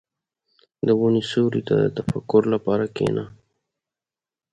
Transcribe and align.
•د 0.85 0.87
ونې 0.99 1.21
سیوري 1.29 1.61
ته 1.67 1.73
د 1.81 1.85
تفکر 1.97 2.41
لپاره 2.53 2.85
کښېنه. 2.95 3.25